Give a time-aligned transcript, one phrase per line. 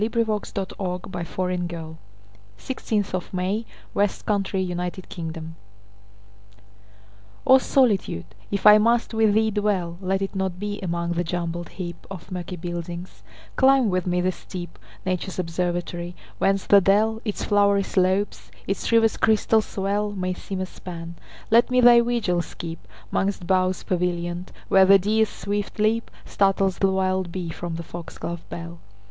[0.03, 0.99] The Poetical Works of John
[1.61, 2.89] Keats.
[3.11, 5.03] 1884.
[5.09, 5.55] 20.
[7.45, 8.25] O Solitude!
[8.49, 9.13] if I must with thee dwell O SOLITUDE!
[9.13, 12.55] if I must with thee dwell, Let it not be among the jumbled heapOf murky
[12.55, 13.21] buildings;
[13.55, 20.13] climb with me the steep,—Nature's observatory—whence the dell, Its flowery slopes, its river's crystal swell,
[20.13, 21.13] May seem a span;
[21.51, 27.51] let me thy vigils keep'Mongst boughs pavillion'd, where the deer's swift leapStartles the wild bee
[27.51, 28.79] from the fox glove bell.